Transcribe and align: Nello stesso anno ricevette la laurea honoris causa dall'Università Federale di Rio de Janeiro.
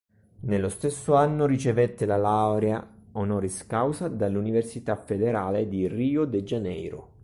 Nello 0.39 0.69
stesso 0.69 1.13
anno 1.13 1.45
ricevette 1.45 2.07
la 2.07 2.17
laurea 2.17 2.83
honoris 3.11 3.67
causa 3.67 4.07
dall'Università 4.07 4.95
Federale 4.95 5.67
di 5.67 5.87
Rio 5.87 6.25
de 6.25 6.43
Janeiro. 6.43 7.09